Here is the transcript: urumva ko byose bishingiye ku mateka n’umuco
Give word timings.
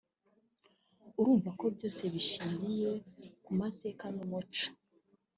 urumva 1.19 1.49
ko 1.59 1.65
byose 1.75 2.01
bishingiye 2.13 2.89
ku 3.43 3.49
mateka 3.59 4.05
n’umuco 4.15 4.67